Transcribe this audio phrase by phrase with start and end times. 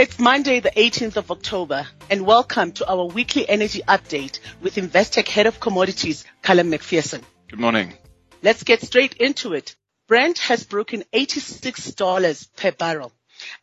[0.00, 5.28] It's Monday, the 18th of October, and welcome to our weekly energy update with Investec
[5.28, 7.22] Head of Commodities, Callum McPherson.
[7.50, 7.92] Good morning.
[8.42, 9.76] Let's get straight into it.
[10.08, 13.12] Brent has broken $86 per barrel.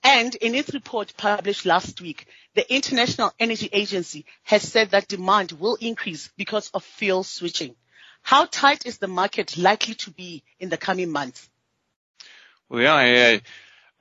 [0.04, 5.54] And in its report published last week, the International Energy Agency has said that demand
[5.54, 7.76] will increase because of fuel switching.
[8.22, 11.50] How tight is the market likely to be in the coming months?
[12.70, 13.42] Well, IEA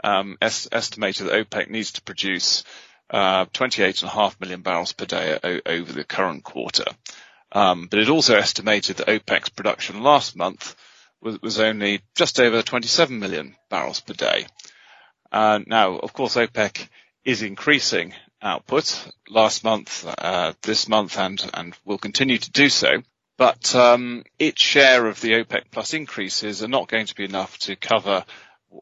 [0.02, 2.64] um, estimated that OPEC needs to produce
[3.10, 6.84] uh, 28.5 million barrels per day over the current quarter.
[7.52, 10.74] Um, but it also estimated that OPEC's production last month
[11.22, 14.46] was only just over 27 million barrels per day.
[15.32, 16.88] Uh, now, of course, OPEC
[17.24, 23.02] is increasing output last month, uh, this month, and, and will continue to do so.
[23.38, 27.58] But um, its share of the OPEC plus increases are not going to be enough
[27.60, 28.24] to cover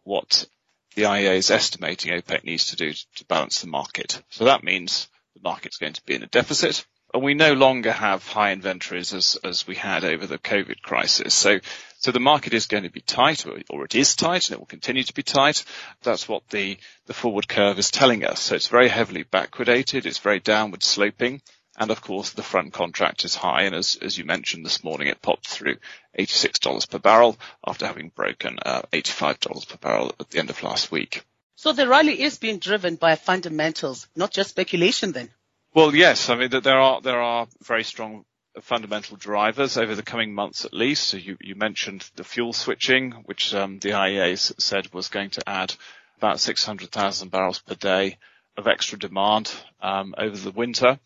[0.05, 0.47] what
[0.95, 4.23] the IEA is estimating OPEC needs to do to balance the market.
[4.31, 6.85] So that means the market's going to be in a deficit.
[7.13, 11.33] And we no longer have high inventories as, as we had over the COVID crisis.
[11.33, 11.61] So,
[11.99, 14.59] so the market is going to be tight, or, or it is tight, and it
[14.59, 15.65] will continue to be tight.
[16.03, 18.41] That's what the, the forward curve is telling us.
[18.41, 20.07] So it's very heavily backwardated.
[20.07, 21.41] It's very downward sloping.
[21.77, 23.63] And of course, the front contract is high.
[23.63, 25.77] And as, as you mentioned this morning, it popped through
[26.19, 30.91] $86 per barrel after having broken uh, $85 per barrel at the end of last
[30.91, 31.25] week.
[31.57, 35.31] So the rally is being driven by fundamentals, not just speculation then?
[35.73, 36.31] Well, yes.
[36.31, 38.25] I mean, there are, there are very strong
[38.61, 41.09] fundamental drivers over the coming months at least.
[41.09, 45.49] So you, you mentioned the fuel switching, which um, the IEA said was going to
[45.49, 45.75] add
[46.19, 48.19] about 600,000 barrels per day
[48.57, 50.99] of extra demand um, over the winter.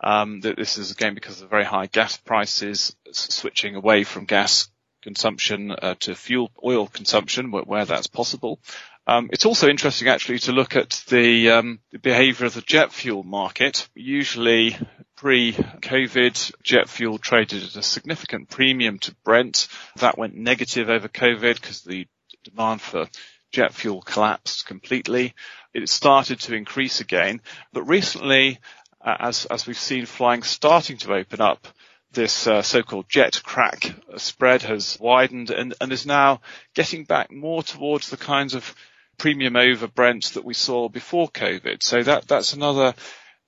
[0.00, 4.68] Um, that this is again because of very high gas prices, switching away from gas
[5.02, 8.60] consumption uh, to fuel oil consumption where, where that's possible.
[9.06, 12.92] Um, it's also interesting actually to look at the, um, the behaviour of the jet
[12.92, 13.88] fuel market.
[13.94, 14.76] Usually
[15.16, 19.68] pre-COVID, jet fuel traded at a significant premium to Brent.
[19.96, 22.06] That went negative over COVID because the
[22.44, 23.08] demand for
[23.50, 25.34] jet fuel collapsed completely.
[25.72, 27.40] It started to increase again,
[27.72, 28.58] but recently
[29.00, 31.66] uh, as, as we've seen flying starting to open up,
[32.12, 36.40] this uh, so-called jet crack spread has widened and, and, is now
[36.74, 38.74] getting back more towards the kinds of
[39.18, 41.82] premium over Brent that we saw before COVID.
[41.82, 42.94] So that, that's another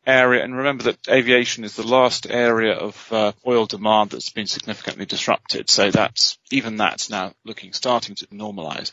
[0.06, 0.44] area.
[0.44, 5.06] And remember that aviation is the last area of uh, oil demand that's been significantly
[5.06, 5.70] disrupted.
[5.70, 8.92] So that's, even that's now looking, starting to normalize.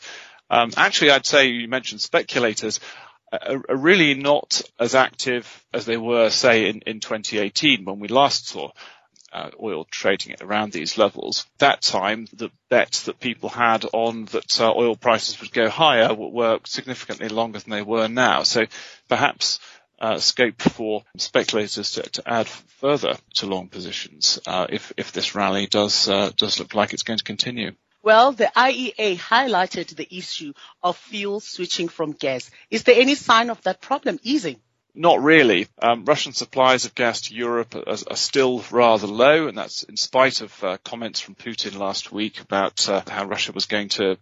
[0.50, 2.80] Um, actually, I'd say you mentioned speculators
[3.32, 8.08] are, are really not as active as they were, say, in, in 2018 when we
[8.08, 8.70] last saw
[9.32, 11.46] uh, oil trading at around these levels.
[11.58, 16.14] That time, the bets that people had on that uh, oil prices would go higher
[16.14, 18.42] were significantly longer than they were now.
[18.42, 18.66] So
[19.08, 19.60] perhaps
[20.00, 25.34] uh, scope for speculators to, to, add further to long positions uh, if if this
[25.34, 27.72] rally does uh, does look like it's going to continue.
[28.02, 32.50] Well, the IEA highlighted the issue of fuel switching from gas.
[32.70, 34.60] Is there any sign of that problem easing?
[34.94, 35.68] Not really.
[35.82, 39.96] Um, Russian supplies of gas to Europe are, are, still rather low, and that's in
[39.96, 44.16] spite of uh, comments from Putin last week about uh, how Russia was going to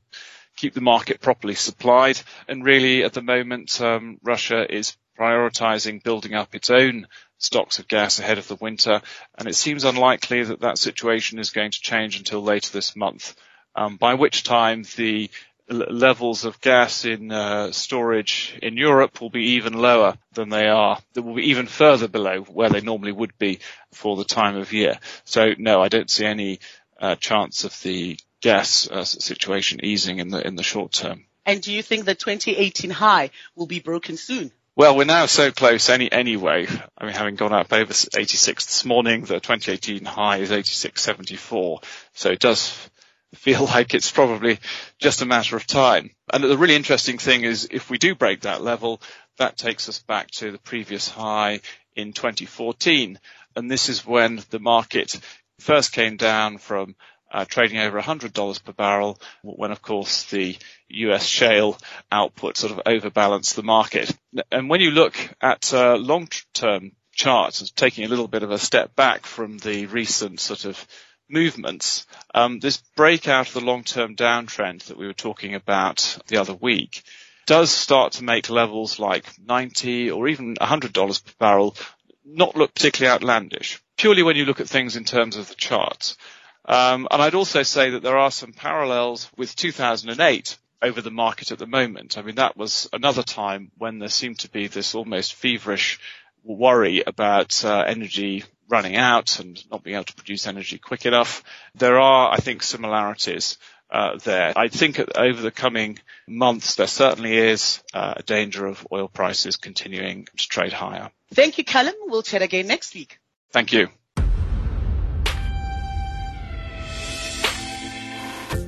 [0.56, 2.18] keep the market properly supplied.
[2.48, 7.06] And really, at the moment, um, Russia is prioritizing building up its own
[7.38, 9.02] stocks of gas ahead of the winter,
[9.36, 13.36] and it seems unlikely that that situation is going to change until later this month
[13.76, 15.30] um, by which time the
[15.68, 20.98] levels of gas in uh, storage in Europe will be even lower than they are.
[21.12, 23.58] They will be even further below where they normally would be
[23.92, 24.98] for the time of year.
[25.24, 26.60] So no, I don't see any
[27.00, 31.24] uh, chance of the gas uh, situation easing in the in the short term.
[31.44, 34.52] And do you think the 2018 high will be broken soon?
[34.74, 36.66] Well, we're now so close any, anyway.
[36.98, 41.82] I mean, having gone up over 86 this morning, the 2018 high is 86.74.
[42.12, 42.90] So it does
[43.36, 44.58] feel like it's probably
[44.98, 46.10] just a matter of time.
[46.32, 49.00] And the really interesting thing is if we do break that level,
[49.38, 51.60] that takes us back to the previous high
[51.94, 53.18] in 2014.
[53.54, 55.18] And this is when the market
[55.60, 56.94] first came down from
[57.32, 60.56] uh, trading over $100 per barrel when of course the
[60.88, 61.76] US shale
[62.10, 64.14] output sort of overbalanced the market.
[64.52, 68.94] And when you look at uh, long-term charts, taking a little bit of a step
[68.94, 70.86] back from the recent sort of
[71.28, 76.54] movements, um, this breakout of the long-term downtrend that we were talking about the other
[76.54, 77.02] week
[77.46, 81.76] does start to make levels like 90 or even $100 per barrel
[82.24, 86.16] not look particularly outlandish, purely when you look at things in terms of the charts.
[86.64, 91.52] Um, and I'd also say that there are some parallels with 2008 over the market
[91.52, 92.18] at the moment.
[92.18, 96.00] I mean, that was another time when there seemed to be this almost feverish
[96.42, 101.42] worry about uh, energy running out and not being able to produce energy quick enough.
[101.74, 103.58] There are, I think, similarities
[103.90, 104.52] uh, there.
[104.56, 109.56] I think over the coming months, there certainly is uh, a danger of oil prices
[109.56, 111.10] continuing to trade higher.
[111.32, 111.94] Thank you, Callum.
[112.06, 113.18] We'll chat again next week.
[113.52, 113.88] Thank you.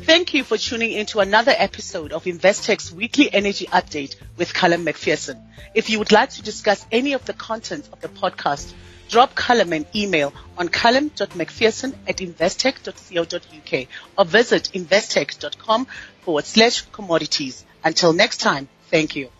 [0.09, 4.87] Thank you for tuning in to another episode of Investec's weekly energy update with Callum
[4.87, 5.45] McPherson.
[5.75, 8.73] If you would like to discuss any of the content of the podcast,
[9.09, 13.89] drop Callum an email on callum.mcpherson at investec.co.uk
[14.19, 15.87] or visit investec.com
[16.23, 17.65] forward slash commodities.
[17.83, 19.31] Until next time, thank you.